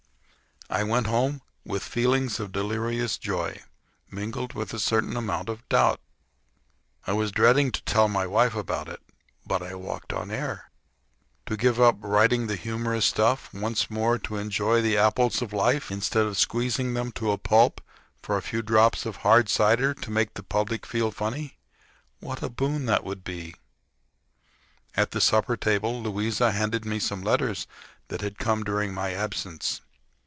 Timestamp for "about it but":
8.55-9.61